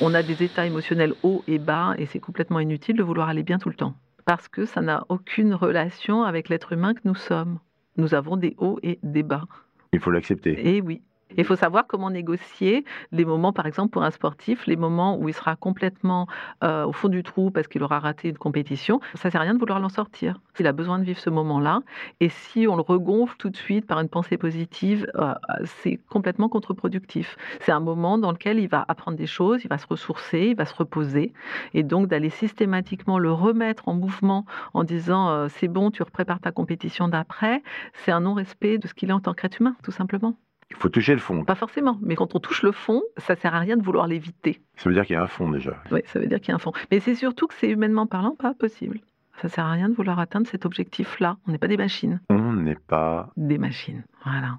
On 0.00 0.14
a 0.14 0.22
des 0.22 0.44
états 0.44 0.64
émotionnels 0.64 1.14
hauts 1.22 1.42
et 1.48 1.58
bas, 1.58 1.94
et 1.98 2.06
c'est 2.06 2.20
complètement 2.20 2.60
inutile 2.60 2.96
de 2.96 3.02
vouloir 3.02 3.28
aller 3.28 3.42
bien 3.42 3.58
tout 3.58 3.68
le 3.68 3.74
temps, 3.74 3.94
parce 4.24 4.46
que 4.48 4.64
ça 4.64 4.80
n'a 4.80 5.04
aucune 5.08 5.54
relation 5.54 6.22
avec 6.22 6.48
l'être 6.48 6.72
humain 6.72 6.94
que 6.94 7.00
nous 7.04 7.16
sommes. 7.16 7.58
Nous 7.96 8.14
avons 8.14 8.36
des 8.36 8.54
hauts 8.58 8.78
et 8.84 9.00
des 9.02 9.24
bas. 9.24 9.44
Il 9.92 9.98
faut 9.98 10.10
l'accepter. 10.10 10.76
Et 10.76 10.80
oui. 10.80 11.02
Il 11.36 11.44
faut 11.44 11.56
savoir 11.56 11.86
comment 11.86 12.10
négocier 12.10 12.84
les 13.12 13.24
moments, 13.24 13.52
par 13.52 13.66
exemple, 13.66 13.90
pour 13.90 14.02
un 14.02 14.10
sportif, 14.10 14.66
les 14.66 14.76
moments 14.76 15.18
où 15.18 15.28
il 15.28 15.34
sera 15.34 15.56
complètement 15.56 16.26
euh, 16.64 16.84
au 16.86 16.92
fond 16.92 17.08
du 17.08 17.22
trou 17.22 17.50
parce 17.50 17.68
qu'il 17.68 17.82
aura 17.82 17.98
raté 17.98 18.28
une 18.28 18.38
compétition. 18.38 19.00
Ça 19.14 19.30
sert 19.30 19.40
à 19.40 19.44
rien 19.44 19.54
de 19.54 19.58
vouloir 19.58 19.78
l'en 19.78 19.88
sortir. 19.88 20.40
Il 20.58 20.66
a 20.66 20.72
besoin 20.72 20.98
de 20.98 21.04
vivre 21.04 21.18
ce 21.18 21.30
moment-là. 21.30 21.80
Et 22.20 22.28
si 22.28 22.66
on 22.66 22.76
le 22.76 22.82
regonfle 22.82 23.36
tout 23.36 23.50
de 23.50 23.56
suite 23.56 23.86
par 23.86 24.00
une 24.00 24.08
pensée 24.08 24.36
positive, 24.38 25.06
euh, 25.16 25.34
c'est 25.64 26.00
complètement 26.08 26.48
contre-productif. 26.48 27.36
C'est 27.60 27.72
un 27.72 27.80
moment 27.80 28.18
dans 28.18 28.32
lequel 28.32 28.58
il 28.58 28.68
va 28.68 28.84
apprendre 28.88 29.16
des 29.16 29.26
choses, 29.26 29.62
il 29.64 29.68
va 29.68 29.78
se 29.78 29.86
ressourcer, 29.86 30.48
il 30.50 30.56
va 30.56 30.64
se 30.64 30.74
reposer. 30.74 31.32
Et 31.74 31.82
donc 31.82 32.08
d'aller 32.08 32.30
systématiquement 32.30 33.18
le 33.18 33.32
remettre 33.32 33.88
en 33.88 33.94
mouvement 33.94 34.46
en 34.74 34.84
disant 34.84 35.28
euh, 35.28 35.48
c'est 35.48 35.68
bon, 35.68 35.90
tu 35.90 36.02
prépares 36.04 36.40
ta 36.40 36.52
compétition 36.52 37.08
d'après, 37.08 37.62
c'est 37.92 38.12
un 38.12 38.20
non-respect 38.20 38.78
de 38.78 38.86
ce 38.86 38.94
qu'il 38.94 39.10
est 39.10 39.12
en 39.12 39.20
tant 39.20 39.34
qu'être 39.34 39.60
humain, 39.60 39.76
tout 39.82 39.92
simplement. 39.92 40.34
Il 40.70 40.76
faut 40.76 40.90
toucher 40.90 41.14
le 41.14 41.18
fond. 41.18 41.44
Pas 41.44 41.54
forcément, 41.54 41.98
mais 42.02 42.14
quand 42.14 42.34
on 42.34 42.40
touche 42.40 42.62
le 42.62 42.72
fond, 42.72 43.02
ça 43.16 43.36
sert 43.36 43.54
à 43.54 43.58
rien 43.58 43.76
de 43.76 43.82
vouloir 43.82 44.06
l'éviter. 44.06 44.60
Ça 44.76 44.88
veut 44.88 44.94
dire 44.94 45.06
qu'il 45.06 45.14
y 45.14 45.16
a 45.16 45.22
un 45.22 45.26
fond 45.26 45.50
déjà. 45.50 45.82
Oui, 45.90 46.00
ça 46.04 46.18
veut 46.20 46.26
dire 46.26 46.40
qu'il 46.40 46.50
y 46.50 46.52
a 46.52 46.56
un 46.56 46.58
fond. 46.58 46.72
Mais 46.90 47.00
c'est 47.00 47.14
surtout 47.14 47.46
que 47.46 47.54
c'est 47.54 47.70
humainement 47.70 48.06
parlant 48.06 48.36
pas 48.36 48.52
possible. 48.54 49.00
Ça 49.40 49.48
sert 49.48 49.64
à 49.64 49.72
rien 49.72 49.88
de 49.88 49.94
vouloir 49.94 50.18
atteindre 50.18 50.46
cet 50.46 50.66
objectif-là. 50.66 51.38
On 51.46 51.52
n'est 51.52 51.58
pas 51.58 51.68
des 51.68 51.76
machines. 51.76 52.20
On 52.28 52.52
n'est 52.52 52.74
pas. 52.74 53.30
Des 53.36 53.56
machines. 53.56 54.04
Voilà. 54.24 54.58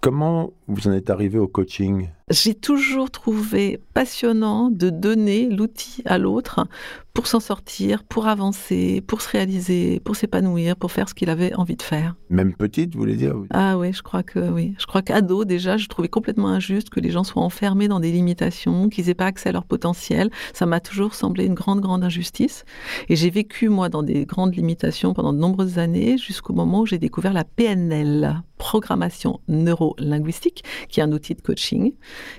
Comment 0.00 0.52
vous 0.66 0.88
en 0.88 0.92
êtes 0.92 1.08
arrivé 1.08 1.38
au 1.38 1.48
coaching? 1.48 2.10
J'ai 2.30 2.54
toujours 2.54 3.10
trouvé 3.10 3.80
passionnant 3.92 4.70
de 4.70 4.88
donner 4.88 5.50
l'outil 5.50 6.02
à 6.06 6.16
l'autre 6.16 6.66
pour 7.12 7.26
s'en 7.26 7.38
sortir, 7.38 8.02
pour 8.02 8.26
avancer, 8.26 9.02
pour 9.06 9.20
se 9.20 9.28
réaliser, 9.28 10.00
pour 10.00 10.16
s'épanouir, 10.16 10.74
pour 10.74 10.90
faire 10.90 11.08
ce 11.08 11.14
qu'il 11.14 11.28
avait 11.28 11.54
envie 11.54 11.76
de 11.76 11.82
faire. 11.82 12.16
Même 12.30 12.54
petite, 12.54 12.94
vous 12.94 13.00
voulez 13.00 13.14
dire? 13.14 13.36
Ah 13.50 13.78
oui, 13.78 13.92
je 13.92 14.02
crois 14.02 14.22
que 14.22 14.38
oui. 14.38 14.74
Je 14.78 14.86
crois 14.86 15.02
qu'ado, 15.02 15.44
déjà, 15.44 15.76
je 15.76 15.86
trouvais 15.86 16.08
complètement 16.08 16.48
injuste 16.48 16.88
que 16.90 16.98
les 16.98 17.10
gens 17.10 17.22
soient 17.22 17.42
enfermés 17.42 17.88
dans 17.88 18.00
des 18.00 18.10
limitations, 18.10 18.88
qu'ils 18.88 19.06
n'aient 19.06 19.14
pas 19.14 19.26
accès 19.26 19.50
à 19.50 19.52
leur 19.52 19.64
potentiel. 19.64 20.30
Ça 20.54 20.64
m'a 20.64 20.80
toujours 20.80 21.14
semblé 21.14 21.44
une 21.44 21.54
grande, 21.54 21.82
grande 21.82 22.02
injustice. 22.02 22.64
Et 23.08 23.16
j'ai 23.16 23.30
vécu, 23.30 23.68
moi, 23.68 23.90
dans 23.90 24.02
des 24.02 24.24
grandes 24.24 24.56
limitations 24.56 25.12
pendant 25.12 25.34
de 25.34 25.38
nombreuses 25.38 25.78
années, 25.78 26.16
jusqu'au 26.18 26.54
moment 26.54 26.80
où 26.80 26.86
j'ai 26.86 26.98
découvert 26.98 27.34
la 27.34 27.44
PNL, 27.44 28.42
programmation 28.58 29.40
neuro-linguistique, 29.46 30.64
qui 30.88 30.98
est 30.98 31.02
un 31.02 31.12
outil 31.12 31.34
de 31.34 31.42
coaching 31.42 31.92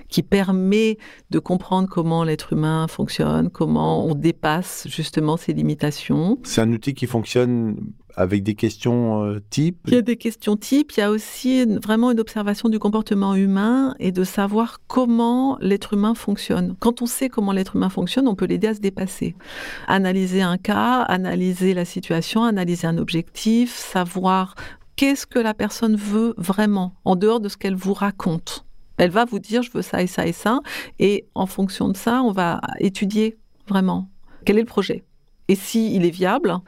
qui 0.08 0.22
permet 0.22 0.98
de 1.30 1.38
comprendre 1.38 1.88
comment 1.88 2.24
l'être 2.24 2.52
humain 2.52 2.86
fonctionne, 2.88 3.50
comment 3.50 4.06
on 4.06 4.14
dépasse 4.14 4.86
justement 4.88 5.36
ses 5.36 5.52
limitations. 5.52 6.38
C'est 6.44 6.60
un 6.60 6.72
outil 6.72 6.94
qui 6.94 7.06
fonctionne 7.06 7.76
avec 8.18 8.42
des 8.42 8.54
questions 8.54 9.24
euh, 9.24 9.42
types? 9.50 9.78
Il 9.88 9.92
y 9.92 9.98
a 9.98 10.02
des 10.02 10.16
questions 10.16 10.56
types, 10.56 10.92
il 10.92 11.00
y 11.00 11.02
a 11.02 11.10
aussi 11.10 11.62
une- 11.62 11.78
vraiment 11.78 12.10
une 12.10 12.18
observation 12.20 12.70
du 12.70 12.78
comportement 12.78 13.34
humain 13.34 13.94
et 13.98 14.10
de 14.10 14.24
savoir 14.24 14.80
comment 14.86 15.58
l'être 15.60 15.92
humain 15.92 16.14
fonctionne. 16.14 16.76
Quand 16.80 17.02
on 17.02 17.06
sait 17.06 17.28
comment 17.28 17.52
l'être 17.52 17.76
humain 17.76 17.90
fonctionne, 17.90 18.26
on 18.26 18.34
peut 18.34 18.46
l'aider 18.46 18.68
à 18.68 18.74
se 18.74 18.80
dépasser. 18.80 19.34
Analyser 19.86 20.40
un 20.40 20.56
cas, 20.56 21.02
analyser 21.02 21.74
la 21.74 21.84
situation, 21.84 22.42
analyser 22.44 22.86
un 22.86 22.96
objectif, 22.96 23.74
savoir 23.76 24.54
qu'est-ce 24.96 25.26
que 25.26 25.38
la 25.38 25.52
personne 25.52 25.94
veut 25.94 26.32
vraiment, 26.38 26.94
en 27.04 27.16
dehors 27.16 27.40
de 27.40 27.50
ce 27.50 27.58
qu'elle 27.58 27.74
vous 27.76 27.92
raconte. 27.92 28.65
Elle 28.98 29.10
va 29.10 29.24
vous 29.24 29.38
dire, 29.38 29.62
je 29.62 29.70
veux 29.72 29.82
ça 29.82 30.02
et 30.02 30.06
ça 30.06 30.26
et 30.26 30.32
ça, 30.32 30.60
et 30.98 31.26
en 31.34 31.46
fonction 31.46 31.88
de 31.88 31.96
ça, 31.96 32.22
on 32.22 32.32
va 32.32 32.60
étudier 32.80 33.36
vraiment 33.68 34.08
quel 34.44 34.58
est 34.58 34.62
le 34.62 34.66
projet 34.66 35.04
et 35.48 35.54
si 35.54 35.94
il 35.94 36.04
est 36.04 36.10
viable, 36.10 36.58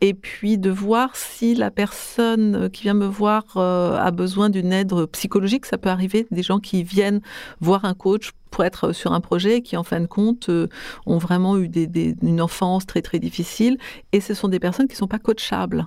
et 0.00 0.14
puis 0.14 0.56
de 0.56 0.70
voir 0.70 1.16
si 1.16 1.54
la 1.54 1.70
personne 1.70 2.70
qui 2.70 2.84
vient 2.84 2.94
me 2.94 3.06
voir 3.06 3.44
euh, 3.56 3.96
a 3.98 4.10
besoin 4.10 4.48
d'une 4.48 4.72
aide 4.72 4.94
psychologique. 5.12 5.66
Ça 5.66 5.78
peut 5.78 5.90
arriver 5.90 6.26
des 6.30 6.42
gens 6.42 6.58
qui 6.58 6.82
viennent 6.82 7.20
voir 7.60 7.84
un 7.84 7.94
coach 7.94 8.32
pour 8.52 8.64
être 8.64 8.92
sur 8.92 9.12
un 9.12 9.20
projet 9.20 9.56
et 9.56 9.62
qui, 9.62 9.76
en 9.76 9.82
fin 9.82 9.98
de 9.98 10.06
compte, 10.06 10.48
euh, 10.48 10.68
ont 11.06 11.18
vraiment 11.18 11.58
eu 11.58 11.68
des- 11.68 12.14
une 12.22 12.40
enfance 12.40 12.86
très 12.86 13.02
très 13.02 13.18
difficile. 13.18 13.78
Et 14.12 14.20
ce 14.20 14.34
sont 14.34 14.46
des 14.46 14.60
personnes 14.60 14.86
qui 14.86 14.92
ne 14.94 14.98
sont 14.98 15.08
pas 15.08 15.18
coachables. 15.18 15.86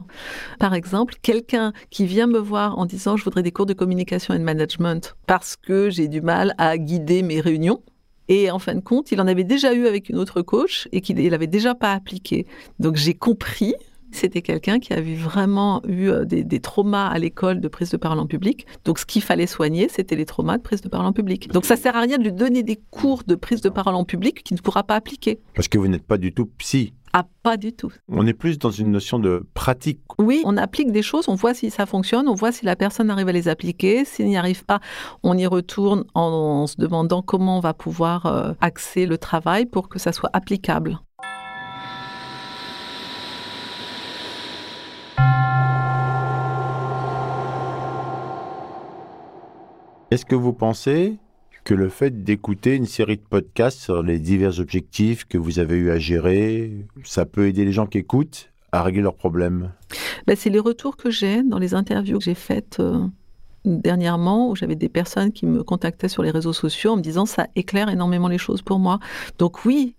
Par 0.59 0.73
exemple, 0.73 1.13
quelqu'un 1.21 1.71
qui 1.89 2.05
vient 2.05 2.27
me 2.27 2.39
voir 2.39 2.77
en 2.77 2.85
disant 2.85 3.15
je 3.15 3.23
voudrais 3.23 3.43
des 3.43 3.51
cours 3.51 3.65
de 3.67 3.73
communication 3.73 4.33
et 4.33 4.39
de 4.39 4.43
management 4.43 5.15
parce 5.27 5.55
que 5.55 5.89
j'ai 5.89 6.09
du 6.09 6.21
mal 6.21 6.53
à 6.57 6.77
guider 6.77 7.21
mes 7.21 7.39
réunions. 7.39 7.81
Et 8.27 8.49
en 8.49 8.57
fin 8.57 8.73
de 8.73 8.79
compte, 8.79 9.11
il 9.11 9.21
en 9.21 9.27
avait 9.27 9.43
déjà 9.43 9.71
eu 9.75 9.85
avec 9.85 10.09
une 10.09 10.17
autre 10.17 10.41
coach 10.41 10.87
et 10.91 11.01
qu'il 11.01 11.15
n'avait 11.29 11.45
déjà 11.45 11.75
pas 11.75 11.93
appliqué. 11.93 12.47
Donc 12.79 12.95
j'ai 12.95 13.13
compris, 13.13 13.75
c'était 14.15 14.41
quelqu'un 14.41 14.79
qui 14.79 14.93
avait 14.93 15.15
vraiment 15.15 15.81
eu 15.87 16.09
euh, 16.09 16.25
des, 16.25 16.43
des 16.43 16.59
traumas 16.59 17.07
à 17.07 17.19
l'école 17.19 17.61
de 17.61 17.67
prise 17.67 17.89
de 17.89 17.97
parole 17.97 18.19
en 18.19 18.27
public. 18.27 18.65
Donc 18.83 18.99
ce 18.99 19.05
qu'il 19.05 19.21
fallait 19.21 19.47
soigner, 19.47 19.87
c'était 19.89 20.15
les 20.15 20.25
traumas 20.25 20.57
de 20.57 20.63
prise 20.63 20.81
de 20.81 20.89
parole 20.89 21.07
en 21.07 21.13
public. 21.13 21.51
Donc 21.51 21.65
ça 21.65 21.75
sert 21.75 21.95
à 21.95 22.01
rien 22.01 22.17
de 22.17 22.23
lui 22.23 22.31
donner 22.31 22.63
des 22.63 22.79
cours 22.91 23.23
de 23.25 23.35
prise 23.35 23.61
de 23.61 23.69
parole 23.69 23.95
en 23.95 24.05
public 24.05 24.43
qu'il 24.43 24.55
ne 24.55 24.61
pourra 24.61 24.83
pas 24.83 24.95
appliquer. 24.95 25.39
Parce 25.53 25.67
que 25.67 25.77
vous 25.77 25.87
n'êtes 25.87 26.05
pas 26.05 26.17
du 26.17 26.33
tout 26.33 26.47
psy. 26.57 26.93
Ah, 27.17 27.25
pas 27.43 27.55
du 27.55 27.71
tout. 27.71 27.93
On 28.09 28.27
est 28.27 28.33
plus 28.33 28.59
dans 28.59 28.71
une 28.71 28.91
notion 28.91 29.19
de 29.19 29.45
pratique. 29.53 30.01
Oui, 30.17 30.41
on 30.43 30.57
applique 30.57 30.91
des 30.91 31.01
choses, 31.01 31.29
on 31.29 31.35
voit 31.35 31.53
si 31.53 31.69
ça 31.71 31.85
fonctionne, 31.85 32.27
on 32.27 32.33
voit 32.33 32.51
si 32.51 32.65
la 32.65 32.75
personne 32.75 33.09
arrive 33.09 33.29
à 33.29 33.31
les 33.31 33.47
appliquer. 33.47 34.03
S'il 34.03 34.25
n'y 34.25 34.35
arrive 34.35 34.65
pas, 34.65 34.81
on 35.23 35.37
y 35.37 35.47
retourne 35.47 36.03
en, 36.13 36.23
en 36.23 36.67
se 36.67 36.75
demandant 36.75 37.21
comment 37.21 37.55
on 37.55 37.61
va 37.61 37.73
pouvoir 37.73 38.25
euh, 38.25 38.51
axer 38.59 39.05
le 39.05 39.17
travail 39.17 39.65
pour 39.65 39.87
que 39.87 39.97
ça 39.97 40.11
soit 40.11 40.29
applicable. 40.33 40.99
Est-ce 50.15 50.25
que 50.25 50.35
vous 50.35 50.53
pensez 50.53 51.17
que 51.65 51.73
le 51.73 51.89
fait 51.89 52.23
d'écouter 52.23 52.73
une 52.73 52.85
série 52.85 53.17
de 53.17 53.21
podcasts 53.21 53.79
sur 53.79 54.01
les 54.01 54.17
divers 54.17 54.61
objectifs 54.61 55.25
que 55.25 55.37
vous 55.37 55.59
avez 55.59 55.75
eu 55.75 55.91
à 55.91 55.99
gérer, 55.99 56.85
ça 57.03 57.25
peut 57.25 57.49
aider 57.49 57.65
les 57.65 57.73
gens 57.73 57.85
qui 57.85 57.97
écoutent 57.97 58.49
à 58.71 58.81
régler 58.81 59.01
leurs 59.01 59.17
problèmes? 59.17 59.73
Ben, 60.25 60.37
c'est 60.37 60.49
les 60.49 60.59
retours 60.59 60.95
que 60.95 61.11
j'ai 61.11 61.43
dans 61.43 61.59
les 61.59 61.73
interviews 61.73 62.17
que 62.19 62.23
j'ai 62.23 62.33
faites 62.33 62.77
euh, 62.79 63.05
dernièrement, 63.65 64.51
où 64.51 64.55
j'avais 64.55 64.77
des 64.77 64.87
personnes 64.87 65.33
qui 65.33 65.45
me 65.45 65.63
contactaient 65.65 66.07
sur 66.07 66.23
les 66.23 66.31
réseaux 66.31 66.53
sociaux 66.53 66.91
en 66.91 66.95
me 66.95 67.01
disant 67.01 67.25
ça 67.25 67.47
éclaire 67.57 67.89
énormément 67.89 68.29
les 68.29 68.37
choses 68.37 68.61
pour 68.61 68.79
moi. 68.79 68.99
Donc 69.37 69.65
oui, 69.65 69.97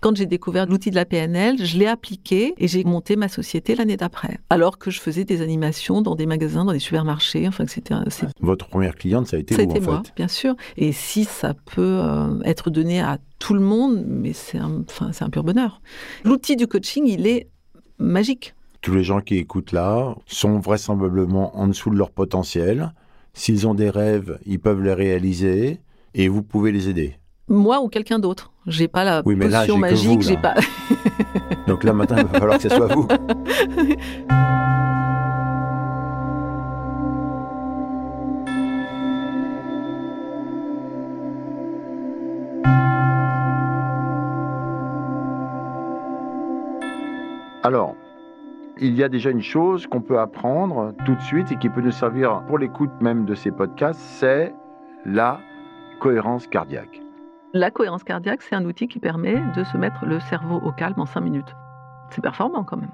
quand 0.00 0.16
j'ai 0.16 0.26
découvert 0.26 0.66
l'outil 0.66 0.90
de 0.90 0.94
la 0.94 1.04
PNL, 1.04 1.56
je 1.64 1.78
l'ai 1.78 1.86
appliqué 1.86 2.54
et 2.58 2.68
j'ai 2.68 2.84
monté 2.84 3.16
ma 3.16 3.28
société 3.28 3.74
l'année 3.74 3.96
d'après. 3.96 4.38
Alors 4.50 4.78
que 4.78 4.90
je 4.90 5.00
faisais 5.00 5.24
des 5.24 5.42
animations 5.42 6.02
dans 6.02 6.14
des 6.14 6.26
magasins, 6.26 6.64
dans 6.64 6.72
des 6.72 6.78
supermarchés, 6.78 7.46
enfin 7.48 7.64
que 7.64 7.70
c'était, 7.70 7.94
un- 7.94 8.04
c'est- 8.08 8.26
Votre 8.40 8.68
première 8.68 8.94
cliente, 8.96 9.26
ça 9.26 9.36
a 9.36 9.40
été 9.40 9.54
ça 9.54 9.62
a 9.62 9.64
vous, 9.64 9.70
été 9.70 9.80
en 9.80 9.84
moi, 9.90 10.02
fait. 10.04 10.12
bien 10.16 10.28
sûr. 10.28 10.54
Et 10.76 10.92
si 10.92 11.24
ça 11.24 11.54
peut 11.54 12.00
euh, 12.02 12.40
être 12.44 12.70
donné 12.70 13.00
à 13.00 13.18
tout 13.38 13.54
le 13.54 13.60
monde, 13.60 14.04
mais 14.06 14.32
c'est 14.32 14.58
un, 14.58 14.82
enfin, 14.88 15.10
c'est 15.12 15.24
un 15.24 15.30
pur 15.30 15.44
bonheur. 15.44 15.80
L'outil 16.24 16.56
du 16.56 16.66
coaching, 16.66 17.06
il 17.06 17.26
est 17.26 17.48
magique. 17.98 18.54
Tous 18.82 18.94
les 18.94 19.04
gens 19.04 19.20
qui 19.20 19.36
écoutent 19.36 19.72
là 19.72 20.14
sont 20.26 20.58
vraisemblablement 20.58 21.56
en 21.58 21.68
dessous 21.68 21.90
de 21.90 21.96
leur 21.96 22.10
potentiel. 22.10 22.92
S'ils 23.34 23.66
ont 23.66 23.74
des 23.74 23.90
rêves, 23.90 24.38
ils 24.46 24.58
peuvent 24.58 24.82
les 24.82 24.94
réaliser 24.94 25.80
et 26.14 26.28
vous 26.28 26.42
pouvez 26.42 26.72
les 26.72 26.88
aider. 26.88 27.16
moi 27.48 27.80
ou 27.82 27.88
quelqu'un 27.88 28.18
d'autre. 28.18 28.49
J'ai 28.66 28.88
pas 28.88 29.04
la 29.04 29.22
Oui, 29.24 29.36
mais 29.36 29.48
potion 29.48 29.78
magique, 29.78 30.22
j'ai 30.22 30.36
pas. 30.36 30.54
Donc 31.66 31.84
là, 31.84 31.92
maintenant, 31.92 32.18
il 32.18 32.26
va 32.26 32.38
falloir 32.38 32.58
que 32.58 32.62
ce 32.62 32.68
soit 32.68 32.94
vous. 32.94 33.08
Alors, 47.62 47.94
il 48.78 48.96
y 48.96 49.04
a 49.04 49.08
déjà 49.10 49.30
une 49.30 49.42
chose 49.42 49.86
qu'on 49.86 50.00
peut 50.00 50.18
apprendre 50.18 50.94
tout 51.04 51.14
de 51.14 51.20
suite 51.20 51.52
et 51.52 51.56
qui 51.56 51.68
peut 51.68 51.82
nous 51.82 51.90
servir 51.92 52.42
pour 52.48 52.58
l'écoute 52.58 52.90
même 53.00 53.26
de 53.26 53.34
ces 53.34 53.50
podcasts, 53.50 54.00
c'est 54.00 54.54
la 55.04 55.40
cohérence 56.00 56.46
cardiaque. 56.46 57.02
La 57.52 57.72
cohérence 57.72 58.04
cardiaque, 58.04 58.42
c'est 58.42 58.54
un 58.54 58.64
outil 58.64 58.86
qui 58.86 59.00
permet 59.00 59.34
de 59.56 59.64
se 59.64 59.76
mettre 59.76 60.06
le 60.06 60.20
cerveau 60.20 60.60
au 60.64 60.70
calme 60.70 61.00
en 61.00 61.06
5 61.06 61.20
minutes. 61.20 61.56
C'est 62.10 62.20
performant 62.20 62.62
quand 62.62 62.76
même. 62.76 62.92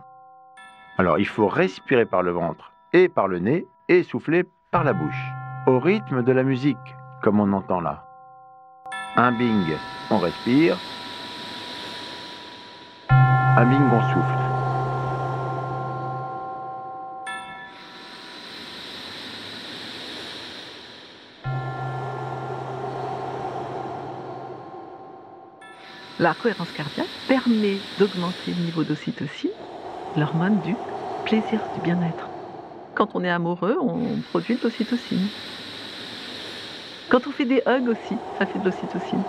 Alors, 0.96 1.18
il 1.18 1.26
faut 1.26 1.46
respirer 1.46 2.06
par 2.06 2.22
le 2.22 2.30
ventre 2.30 2.72
et 2.94 3.10
par 3.10 3.28
le 3.28 3.38
nez 3.38 3.66
et 3.88 4.02
souffler 4.02 4.44
par 4.70 4.82
la 4.82 4.94
bouche, 4.94 5.30
au 5.66 5.78
rythme 5.78 6.22
de 6.22 6.32
la 6.32 6.42
musique, 6.42 6.96
comme 7.22 7.38
on 7.38 7.52
entend 7.52 7.80
là. 7.80 8.06
Un 9.16 9.32
bing, 9.32 9.76
on 10.10 10.18
respire. 10.18 10.78
Un 13.10 13.66
bing, 13.66 13.82
on 13.92 14.00
souffle. 14.14 14.45
La 26.18 26.32
cohérence 26.32 26.72
cardiaque 26.72 27.06
permet 27.28 27.76
d'augmenter 27.98 28.54
le 28.58 28.64
niveau 28.64 28.84
d'ocytocine, 28.84 29.50
l'hormone 30.16 30.58
du 30.62 30.74
plaisir, 31.26 31.60
du 31.74 31.82
bien-être. 31.82 32.30
Quand 32.94 33.10
on 33.14 33.22
est 33.22 33.28
amoureux, 33.28 33.76
on 33.78 33.98
produit 34.30 34.56
de 34.56 34.62
l'ocytocine. 34.62 35.28
Quand 37.10 37.26
on 37.26 37.30
fait 37.32 37.44
des 37.44 37.62
hugs 37.66 37.90
aussi, 37.90 38.16
ça 38.38 38.46
fait 38.46 38.58
de 38.58 38.64
l'ocytocine. 38.64 39.22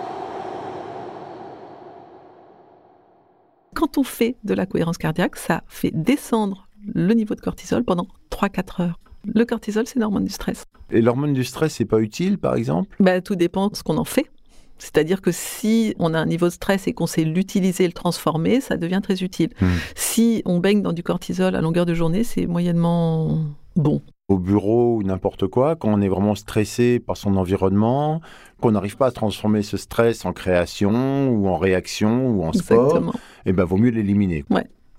Quand 3.74 3.98
on 3.98 4.02
fait 4.02 4.36
de 4.44 4.54
la 4.54 4.64
cohérence 4.64 4.96
cardiaque, 4.96 5.36
ça 5.36 5.60
fait 5.66 5.90
descendre 5.92 6.68
le 6.94 7.12
niveau 7.12 7.34
de 7.34 7.40
cortisol 7.42 7.84
pendant 7.84 8.06
3-4 8.30 8.82
heures. 8.82 8.98
Le 9.26 9.44
cortisol, 9.44 9.86
c'est 9.86 9.98
l'hormone 9.98 10.24
du 10.24 10.32
stress. 10.32 10.64
Et 10.90 11.02
l'hormone 11.02 11.34
du 11.34 11.44
stress, 11.44 11.74
c'est 11.74 11.84
pas 11.84 12.00
utile, 12.00 12.38
par 12.38 12.54
exemple? 12.54 12.96
Ben, 12.98 13.20
tout 13.20 13.36
dépend 13.36 13.68
de 13.68 13.76
ce 13.76 13.82
qu'on 13.82 13.98
en 13.98 14.04
fait. 14.04 14.30
C'est-à-dire 14.78 15.20
que 15.20 15.32
si 15.32 15.94
on 15.98 16.14
a 16.14 16.18
un 16.18 16.26
niveau 16.26 16.46
de 16.46 16.52
stress 16.52 16.86
et 16.86 16.92
qu'on 16.92 17.06
sait 17.06 17.24
l'utiliser 17.24 17.84
et 17.84 17.86
le 17.86 17.92
transformer, 17.92 18.60
ça 18.60 18.76
devient 18.76 19.00
très 19.02 19.22
utile. 19.22 19.50
Hmm. 19.60 19.66
Si 19.94 20.42
on 20.44 20.58
baigne 20.58 20.82
dans 20.82 20.92
du 20.92 21.02
cortisol 21.02 21.54
à 21.54 21.60
longueur 21.60 21.86
de 21.86 21.94
journée, 21.94 22.24
c'est 22.24 22.46
moyennement 22.46 23.38
bon. 23.76 24.02
Au 24.28 24.38
bureau 24.38 24.96
ou 24.96 25.02
n'importe 25.02 25.46
quoi, 25.46 25.74
quand 25.74 25.88
on 25.88 26.00
est 26.00 26.08
vraiment 26.08 26.34
stressé 26.34 27.00
par 27.00 27.16
son 27.16 27.36
environnement, 27.36 28.20
qu'on 28.60 28.72
n'arrive 28.72 28.96
pas 28.96 29.06
à 29.06 29.10
transformer 29.10 29.62
ce 29.62 29.78
stress 29.78 30.26
en 30.26 30.32
création 30.34 31.30
ou 31.30 31.48
en 31.48 31.56
réaction 31.56 32.28
ou 32.30 32.44
en 32.44 32.52
sport, 32.52 33.16
eh 33.46 33.52
ben, 33.52 33.64
vaut 33.64 33.78
mieux 33.78 33.90
l'éliminer. 33.90 34.44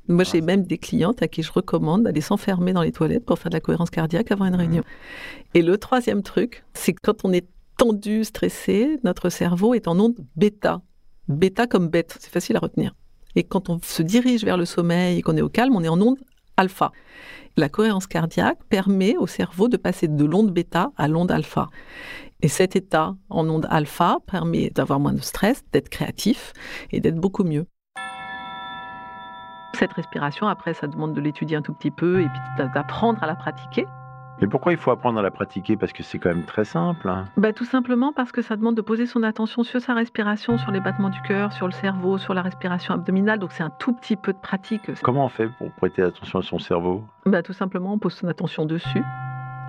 Moi, 0.10 0.24
j'ai 0.24 0.42
même 0.42 0.64
des 0.64 0.80
clientes 0.80 1.22
à 1.22 1.28
qui 1.28 1.44
je 1.44 1.52
recommande 1.52 2.04
d'aller 2.04 2.22
s'enfermer 2.22 2.74
dans 2.74 2.82
les 2.82 2.92
toilettes 2.92 3.24
pour 3.24 3.38
faire 3.38 3.52
de 3.52 3.56
la 3.56 3.62
cohérence 3.62 3.92
cardiaque 3.92 4.32
avant 4.32 4.46
une 4.46 4.56
réunion. 4.56 4.84
Et 5.54 5.62
le 5.62 5.78
troisième 5.78 6.24
truc, 6.24 6.64
c'est 6.74 6.94
que 6.94 7.00
quand 7.04 7.24
on 7.24 7.32
est 7.32 7.46
tendu, 7.80 8.26
stressé, 8.26 9.00
notre 9.06 9.30
cerveau 9.30 9.74
est 9.74 9.88
en 9.88 9.98
onde 9.98 10.18
bêta. 10.36 10.82
Bêta 11.30 11.66
comme 11.66 11.88
bête, 11.88 12.18
c'est 12.20 12.32
facile 12.32 12.58
à 12.58 12.60
retenir. 12.60 12.94
Et 13.36 13.44
quand 13.44 13.70
on 13.70 13.80
se 13.82 14.04
dirige 14.04 14.44
vers 14.44 14.58
le 14.58 14.66
sommeil 14.66 15.20
et 15.20 15.22
qu'on 15.22 15.38
est 15.38 15.42
au 15.42 15.48
calme, 15.48 15.74
on 15.76 15.84
est 15.84 15.88
en 15.88 16.02
onde 16.02 16.18
alpha. 16.58 16.92
La 17.56 17.70
cohérence 17.70 18.06
cardiaque 18.06 18.60
permet 18.68 19.16
au 19.16 19.28
cerveau 19.28 19.70
de 19.70 19.78
passer 19.78 20.10
de 20.10 20.26
l'onde 20.26 20.52
bêta 20.52 20.92
à 20.98 21.08
l'onde 21.08 21.32
alpha. 21.32 21.70
Et 22.42 22.50
cet 22.50 22.76
état 22.76 23.16
en 23.30 23.48
onde 23.48 23.66
alpha 23.70 24.18
permet 24.28 24.72
d'avoir 24.72 25.00
moins 25.00 25.14
de 25.14 25.22
stress, 25.22 25.64
d'être 25.72 25.88
créatif 25.88 26.52
et 26.92 27.00
d'être 27.00 27.20
beaucoup 27.20 27.46
mieux. 27.46 27.66
Cette 29.74 29.94
respiration, 29.94 30.48
après, 30.48 30.74
ça 30.74 30.88
demande 30.88 31.14
de 31.14 31.22
l'étudier 31.22 31.56
un 31.56 31.62
tout 31.62 31.74
petit 31.74 31.92
peu 31.92 32.20
et 32.20 32.28
puis 32.28 32.40
d'a- 32.58 32.68
d'apprendre 32.68 33.24
à 33.24 33.28
la 33.28 33.36
pratiquer. 33.36 33.86
Mais 34.42 34.48
pourquoi 34.48 34.72
il 34.72 34.78
faut 34.78 34.92
apprendre 34.92 35.20
à 35.20 35.22
la 35.22 35.32
pratiquer? 35.32 35.76
Parce 35.76 35.92
que 35.92 36.02
c'est 36.04 36.18
quand 36.20 36.30
même 36.30 36.46
très 36.46 36.64
simple. 36.66 37.10
hein. 37.10 37.26
Bah, 37.38 37.52
tout 37.54 37.66
simplement 37.66 38.14
parce 38.14 38.32
que 38.32 38.42
ça 38.42 38.56
demande 38.56 38.76
de 38.76 38.82
poser 38.82 39.06
son 39.06 39.24
attention 39.24 39.64
sur 39.64 39.82
sa 39.82 39.94
respiration, 39.94 40.58
sur 40.58 40.72
les 40.72 40.80
battements 40.80 41.10
du 41.10 41.22
cœur, 41.22 41.52
sur 41.54 41.66
le 41.68 41.74
cerveau, 41.74 42.18
sur 42.18 42.34
la 42.34 42.42
respiration 42.42 42.94
abdominale. 42.94 43.40
Donc 43.40 43.52
c'est 43.52 43.64
un 43.64 43.70
tout 43.70 43.94
petit 43.94 44.16
peu 44.16 44.32
de 44.34 44.38
pratique. 44.38 44.90
Comment 45.02 45.26
on 45.26 45.30
fait 45.30 45.50
pour 45.58 45.72
prêter 45.72 46.02
attention 46.02 46.40
à 46.40 46.44
son 46.44 46.60
cerveau? 46.60 47.04
Bah, 47.26 47.44
tout 47.44 47.54
simplement, 47.54 47.94
on 47.94 48.00
pose 48.00 48.14
son 48.14 48.28
attention 48.28 48.66
dessus. 48.66 49.04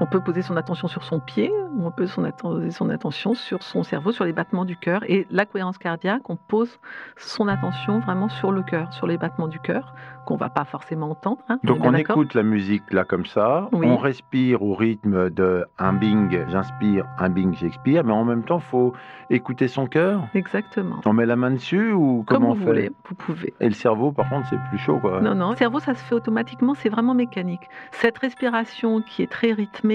On 0.03 0.07
peut 0.07 0.21
poser 0.21 0.41
son 0.41 0.57
attention 0.57 0.89
sur 0.89 1.05
son 1.05 1.21
pied, 1.21 1.53
on 1.79 1.91
peut 1.91 2.07
son 2.07 2.23
poser 2.31 2.71
son 2.71 2.89
attention 2.89 3.35
sur 3.35 3.63
son 3.63 3.83
cerveau, 3.83 4.13
sur 4.13 4.25
les 4.25 4.33
battements 4.33 4.65
du 4.65 4.77
cœur. 4.77 5.03
Et 5.09 5.27
la 5.31 5.45
cohérence 5.45 5.77
cardiaque, 5.77 6.23
on 6.31 6.37
pose 6.37 6.79
son 7.19 7.49
attention 7.49 7.99
vraiment 8.01 8.31
sur 8.31 8.51
le 8.51 8.63
cœur, 8.63 8.93
sur 8.95 9.07
les 9.07 9.19
battements 9.19 9.49
du 9.49 9.59
cœur, 9.59 9.95
qu'on 10.27 10.37
va 10.37 10.49
pas 10.49 10.65
forcément 10.65 11.11
entendre. 11.11 11.43
hein, 11.51 11.59
Donc 11.65 11.79
on 11.83 11.93
écoute 11.95 12.33
la 12.35 12.43
musique 12.43 12.91
là 12.93 13.05
comme 13.05 13.27
ça, 13.27 13.69
Oui. 13.73 13.87
on 13.87 13.97
respire 13.99 14.63
au 14.63 14.75
rythme 14.75 15.29
de 15.29 15.67
un 15.79 15.93
bing, 15.93 16.47
j'inspire, 16.49 17.05
un 17.19 17.29
bing, 17.29 17.55
j'expire, 17.55 18.03
mais 18.05 18.13
en 18.13 18.25
même 18.25 18.43
temps, 18.45 18.59
faut 18.59 18.95
écouter 19.29 19.69
son 19.69 19.87
cœur. 19.87 20.23
Exactement. 20.35 20.97
On 21.05 21.13
met 21.13 21.27
la 21.27 21.37
main 21.37 21.51
dessus 21.51 21.93
ou 21.93 22.25
Comme 22.27 22.39
comment 22.39 22.55
vous 22.55 22.63
on 22.63 22.65
fait 22.65 22.65
voulez, 22.65 22.91
vous 23.09 23.15
pouvez. 23.17 23.53
Et 23.61 23.67
le 23.69 23.75
cerveau, 23.75 24.13
par 24.13 24.31
contre, 24.31 24.47
c'est 24.49 24.59
plus 24.71 24.79
chaud 24.79 24.99
quoi. 24.99 25.21
Non, 25.21 25.35
non, 25.35 25.51
le 25.51 25.57
cerveau, 25.57 25.79
ça 25.79 25.95
se 25.95 26.03
fait 26.03 26.15
automatiquement, 26.15 26.73
c'est 26.75 26.89
vraiment 26.89 27.13
mécanique. 27.15 27.69
Cette 27.91 28.17
respiration 28.19 29.03
qui 29.03 29.23
est 29.23 29.31
très 29.31 29.53
rythmée 29.53 29.90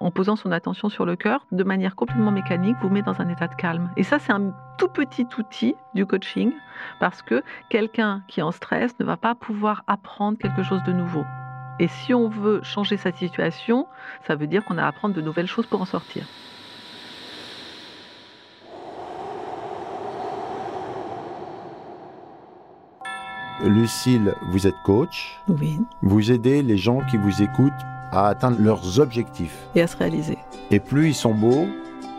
en 0.00 0.10
posant 0.10 0.36
son 0.36 0.52
attention 0.52 0.88
sur 0.88 1.04
le 1.04 1.16
cœur, 1.16 1.46
de 1.52 1.64
manière 1.64 1.96
complètement 1.96 2.30
mécanique, 2.30 2.76
vous 2.80 2.88
met 2.88 3.02
dans 3.02 3.20
un 3.20 3.28
état 3.28 3.48
de 3.48 3.54
calme. 3.54 3.90
Et 3.96 4.02
ça, 4.02 4.18
c'est 4.18 4.32
un 4.32 4.52
tout 4.78 4.88
petit 4.88 5.26
outil 5.38 5.74
du 5.94 6.06
coaching, 6.06 6.52
parce 7.00 7.22
que 7.22 7.42
quelqu'un 7.68 8.22
qui 8.28 8.40
est 8.40 8.42
en 8.42 8.52
stress 8.52 8.98
ne 8.98 9.04
va 9.04 9.16
pas 9.16 9.34
pouvoir 9.34 9.82
apprendre 9.86 10.38
quelque 10.38 10.62
chose 10.62 10.82
de 10.84 10.92
nouveau. 10.92 11.24
Et 11.78 11.88
si 11.88 12.14
on 12.14 12.28
veut 12.28 12.62
changer 12.62 12.96
sa 12.96 13.12
situation, 13.12 13.86
ça 14.26 14.36
veut 14.36 14.46
dire 14.46 14.64
qu'on 14.64 14.78
a 14.78 14.84
à 14.84 14.88
apprendre 14.88 15.14
de 15.14 15.20
nouvelles 15.20 15.48
choses 15.48 15.66
pour 15.66 15.80
en 15.80 15.86
sortir. 15.86 16.24
Lucille, 23.64 24.34
vous 24.48 24.66
êtes 24.66 24.74
coach, 24.84 25.38
Oui. 25.48 25.78
vous 26.02 26.32
aidez 26.32 26.62
les 26.62 26.76
gens 26.76 27.00
qui 27.10 27.16
vous 27.16 27.42
écoutent 27.42 27.72
à 28.16 28.28
atteindre 28.28 28.56
leurs 28.60 29.00
objectifs. 29.00 29.56
Et 29.74 29.82
à 29.82 29.86
se 29.86 29.96
réaliser. 29.96 30.38
Et 30.70 30.80
plus 30.80 31.08
ils 31.08 31.14
sont 31.14 31.34
beaux, 31.34 31.66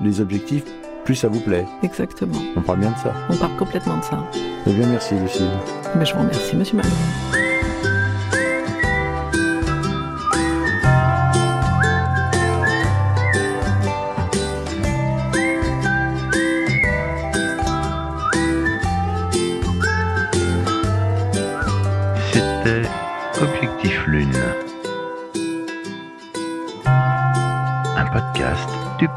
les 0.02 0.22
objectifs, 0.22 0.66
plus 1.04 1.16
ça 1.16 1.28
vous 1.28 1.40
plaît. 1.40 1.66
Exactement. 1.84 2.40
On 2.56 2.62
parle 2.62 2.80
bien 2.80 2.92
de 2.92 2.98
ça. 2.98 3.14
On 3.30 3.36
parle 3.36 3.56
complètement 3.58 3.98
de 3.98 4.04
ça. 4.04 4.24
Eh 4.68 4.74
bien, 4.74 4.88
merci 4.88 5.16
Lucille. 5.16 5.50
Mais 5.96 6.06
je 6.06 6.14
vous 6.14 6.22
remercie, 6.22 6.56
monsieur 6.56 6.78
Malot. 6.78 6.90